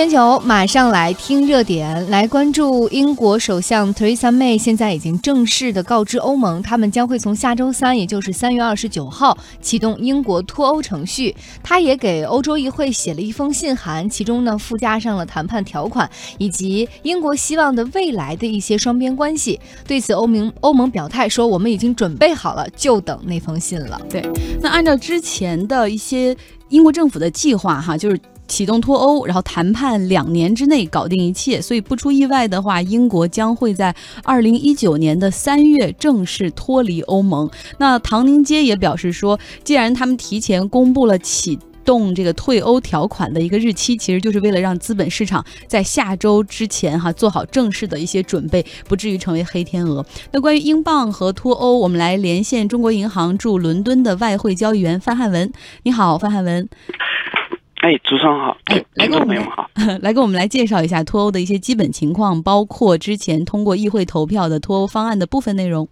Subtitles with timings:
[0.00, 11.36] 全球，马上来听热点，来关注英国首相 Theresa May 现在已经正式的告知欧盟，他们将会从下周三，也就是三月二十九号启动英国脱欧程序。
[11.62, 19.60] 他也给欧洲议会写了一封信函，其中呢附加上了谈判条款以及英国希望的未来的一些双边关系。
[19.86, 24.00] 对此，欧盟欧盟表态说，我们已经准备好了，就等那封信了。
[24.08, 24.26] 对，
[24.62, 26.34] 那按照之前的一些
[26.70, 28.18] 英国政府的计划，哈，就是。
[28.50, 37.48] 启动脱欧，然后谈判两年之内搞定一切，所以不出意外的话，英国将会在二零一九年的三月正式脱离欧盟。
[37.78, 50.04] 那唐宁街也表示说，既然他们提前公布了启动这个退欧条款的一个日期，其实就是为了让资本市场在下周之前哈做好正式的一些准备，不至于成为黑天鹅。
[50.32, 55.50] 那关于英镑和脱欧，我们来连线中国银行驻伦敦的外汇交易员范汉文。
[55.84, 56.68] 你好，范汉文。
[57.80, 58.56] 哎，主持人好！
[58.66, 59.70] 哎，来给我们好，
[60.02, 65.88] 来跟我们来介绍一下脱欧的一些基本情况，包括之前通过议会投票的脱欧方案的部分内容。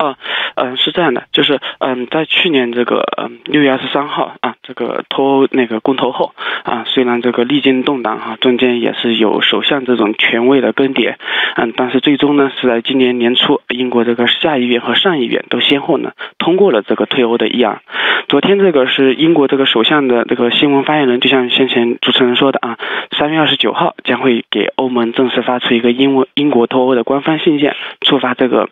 [0.00, 0.16] 啊，
[0.54, 6.32] 嗯，是这样的，就是嗯，在去年这个嗯六月二十三号啊，这个脱欧那个公投后
[6.64, 11.16] 啊，虽然这个历经动荡哈，中间也是有首相这种权威的更迭，
[11.56, 17.82] 嗯，但是最终呢是在今年年初，英国这个下议院和上议院都先后呢通过了这个退欧的议案。
[18.28, 22.78] 昨天这个是英国这个首相的这个新闻发言人，就像先前主持人说的啊，
[23.18, 28.70] 三月二十九号将会给欧盟正式发出一个英文英国脱欧的官方信件，触发这个。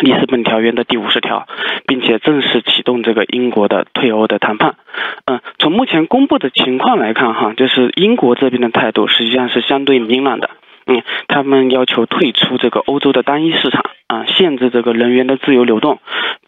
[0.00, 1.46] 里斯本条约的第五十条，
[1.86, 4.76] 并且正式启动这个英国的退欧的谈判。
[5.26, 10.50] 嗯，从目前公布的情况来看，哈，就是英国这边的态度实际上是相对明朗的。
[10.86, 16.00] 嗯，他们要求退出这个欧洲的单一市场，啊，限制这个人员的自由流动，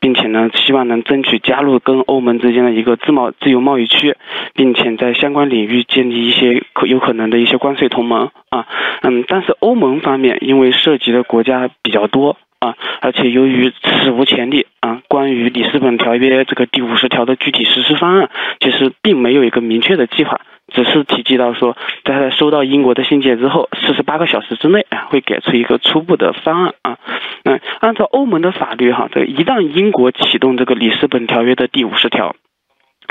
[0.00, 4.16] 并且呢，希望能争取加入跟欧盟之间的一个自贸自由贸易区，
[4.54, 8.30] 并且在相关领域建立一些可有可能的一些关税同盟。
[8.48, 8.66] 啊，
[9.02, 12.38] 嗯，但是欧盟方面因为涉及的国家比较多。
[12.60, 26.98] 啊，而且由于史无前例啊，关于里斯本条约这个第五十条的具体实施方案，其实并没有一个明确的计划，只是提及到说，在他收到英国的信件之后，四十八个小时之内啊，会给出一个初步的方案啊。
[27.44, 32.36] 那按照欧盟的法律哈，这一旦英国启动这个里斯本条约的第五十条，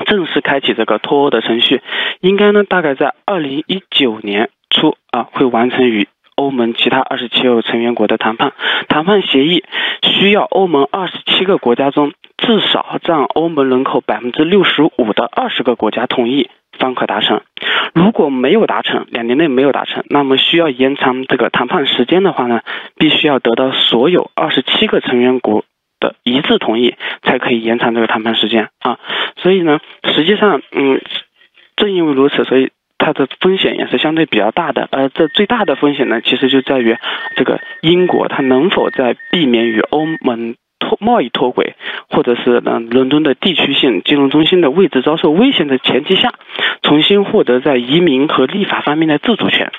[0.05, 1.81] 正式开启这个脱欧的程序，
[2.21, 6.07] 应该呢，大概在二零一九年初啊，会完成与。
[6.39, 8.53] 欧盟其他二十七个成员国的谈判
[8.87, 9.65] 谈判协议
[10.01, 17.41] 需要欧盟二十七个国家中至少占欧盟人口百分之六十五的二十个国家同意方可达成。
[17.93, 22.61] 如果没有达成，两年内没有达成，那么需要延长这个谈判时间的话呢，
[22.95, 25.65] 必须要得到所有二十七个成员国
[25.99, 28.97] 的一致同意，才可以延长这个谈判时间啊。
[29.35, 29.81] 所以呢，
[30.15, 31.01] 实际上，嗯，
[31.75, 32.71] 正因为如此，所以。
[32.99, 36.95] 它的风险也是相对比较大的，而这最大的风险呢，其实就在于
[37.35, 41.75] 这个英国它能否在避免与欧盟脱贸易脱轨，
[42.09, 46.33] 或者是呢伦敦的地区性金融中心的位置遭受危险的前提下，
[46.83, 49.71] 重新获得在移民和立法方面的自主权。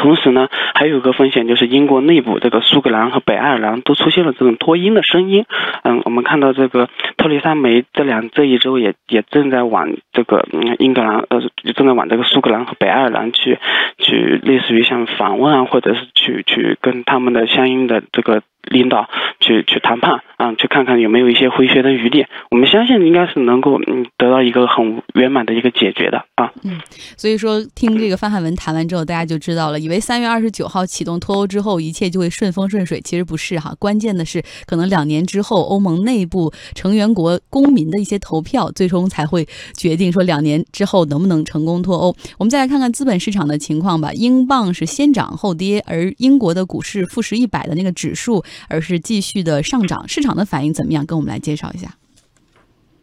[0.00, 5.44] 同时呢，还有一个风险就是英国内部这个苏格兰和北爱尔兰都出现了这种脱英的声音。
[5.82, 6.88] 嗯，我们看到这个
[7.18, 11.42] 特蕾莎梅这两这一周也也正在往这个嗯英格兰呃
[11.74, 13.58] 正在往这个苏格兰和北爱尔兰去
[13.98, 18.42] 去类似于像访问啊，或者是去去跟他们的相应的这个。
[18.62, 19.08] 领导
[19.40, 22.26] 去去谈判啊，去看看有没有一些回旋的余地。
[22.50, 26.52] 我们相信应该是能够嗯得到一个很圆满的一个解决的啊。
[26.62, 26.80] 嗯，
[27.16, 33.74] 所以说听这个范汉文谈完之后，大家就知道了，以为三月二十九号启动脱欧之后一切就会顺风顺水，其实不是哈。
[33.78, 42.14] 关键的是可能两年之后，欧盟内部成员国公民的一些投票，最终才会决定说两年之后能不能成功脱欧。
[42.38, 44.12] 我们再来看看资本市场的情况吧。
[44.12, 48.44] 英镑是先涨后跌，而英国的股市富时一百的那个指数。
[48.68, 51.04] 而是继续的上涨，市场的反应怎么样？
[51.06, 51.90] 跟我们来介绍一下。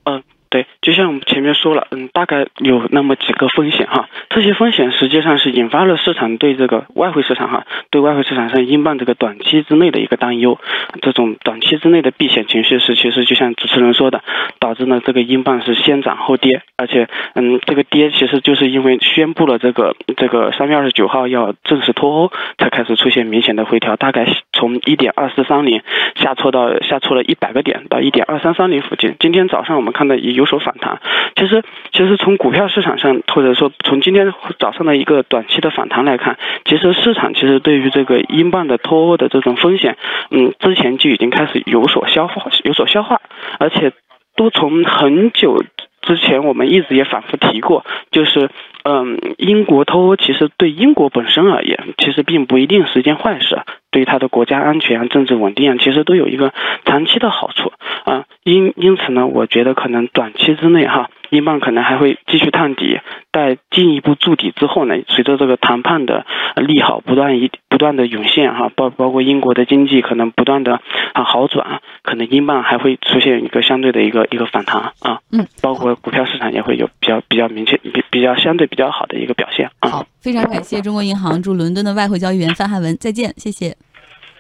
[0.04, 0.24] 嗯。
[0.50, 10.58] 对，就像我们前面说了，嗯，大概有那么几个风险哈，这些风险实际上是引发了市场对这个外汇市场哈，对外汇市场上英镑这个短期之内的一个担忧，
[11.02, 14.24] 这种短期之内的避险情绪是其实就像主持人说的，
[14.58, 24.26] 导致呢这个英镑是先涨后跌，而且嗯这个跌其实就是因为宣布了这个这个三月二十九号要正式脱欧，才开始出现明显的回调，大概
[24.58, 25.82] 从一点二四三零
[26.16, 30.38] 下挫到下挫了一百个点到一点二三三零附近，今天早上我们看到也。
[30.38, 31.02] 有所反弹，
[31.36, 39.98] 其实其实从股票市场上，或者说从今天早上的一个短期的反弹来看，其实市场其实对于这个英镑的脱欧的这种风险，
[40.30, 43.20] 嗯，之前就已经开始有所消化，有所消化，
[43.58, 43.94] 而且
[44.36, 45.64] 都从很久
[46.04, 48.52] 之前我们一直也反复提过，就是
[48.84, 53.60] 嗯，英国脱欧其实对英国本身而言，其实并不一定是一件坏事，
[53.98, 56.54] 对它的国家安全啊、政治稳定啊，其实都有一个
[56.86, 57.74] 长期的好处
[58.06, 58.26] 啊。
[58.44, 61.10] 因因此呢，我觉得可能短期之内哈。
[61.30, 63.02] 英镑可能还会继续探底，
[63.34, 70.80] 在进一步筑底之后呢，随着这个谈判的利好不断一不断的涌现哈，包包括英国的经济可能不断的
[71.12, 79.90] 啊好转，可能英镑还会出现一个相对的一个一个反弹啊，嗯，包括股票市场也会有比较比较明确比比较相对比较好的一个表现啊。
[79.90, 83.76] 好，非常感谢中国银行驻伦敦的外汇交易员范汉文，再见，谢谢。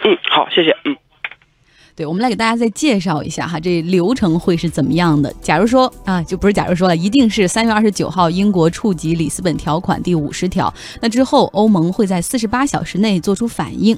[0.07, 0.95] 嗯，好，谢谢，嗯。
[1.93, 5.33] 对，我们来给大家再介绍一下哈，这流程会是怎么样的？
[5.41, 13.97] 假如说啊，就不是假如说了，一定是三月二十九号，英国触及里斯本条款第五十条，那之后欧盟会在四十八小时内做出反应。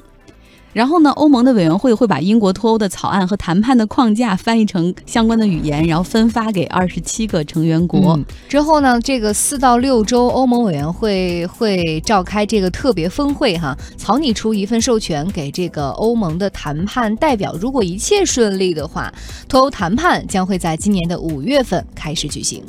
[0.72, 8.18] 然后呢，欧盟的委员会会把英国脱欧的草案和谈判的框架翻译成相关的语言，然后分发给二十七个成员国。
[8.48, 17.56] 之后呢，这个四到六周，欧盟委员会会召开这个特别峰会，哈，草拟出一份授权给这个欧盟的谈判代表。
[17.60, 19.12] 如果一切顺利的话，
[19.48, 22.62] 脱欧谈判将会在今年的五月份开始举行。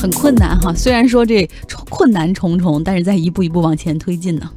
[0.00, 1.46] 很困难哈，虽然说这
[1.90, 4.48] 困难重重，但是在一步一步往前推进呢。